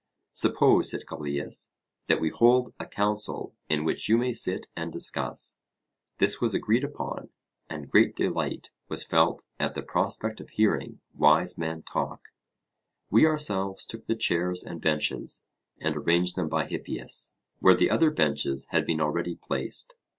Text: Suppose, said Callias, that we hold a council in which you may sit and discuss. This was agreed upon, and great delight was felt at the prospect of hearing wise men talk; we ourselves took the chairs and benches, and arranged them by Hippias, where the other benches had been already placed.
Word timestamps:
Suppose, 0.33 0.89
said 0.89 1.05
Callias, 1.07 1.73
that 2.07 2.19
we 2.19 2.31
hold 2.31 2.73
a 2.79 2.87
council 2.87 3.53
in 3.69 3.85
which 3.85 4.09
you 4.09 4.17
may 4.17 4.33
sit 4.33 4.65
and 4.75 4.91
discuss. 4.91 5.59
This 6.17 6.41
was 6.41 6.55
agreed 6.55 6.83
upon, 6.83 7.29
and 7.69 7.87
great 7.87 8.15
delight 8.15 8.71
was 8.89 9.03
felt 9.05 9.45
at 9.59 9.75
the 9.75 9.83
prospect 9.83 10.39
of 10.41 10.49
hearing 10.49 11.01
wise 11.13 11.55
men 11.55 11.83
talk; 11.83 12.29
we 13.11 13.27
ourselves 13.27 13.85
took 13.85 14.07
the 14.07 14.15
chairs 14.15 14.63
and 14.63 14.81
benches, 14.81 15.45
and 15.79 15.95
arranged 15.95 16.35
them 16.35 16.49
by 16.49 16.65
Hippias, 16.65 17.35
where 17.59 17.75
the 17.75 17.91
other 17.91 18.09
benches 18.09 18.69
had 18.71 18.87
been 18.87 19.01
already 19.01 19.35
placed. 19.35 19.93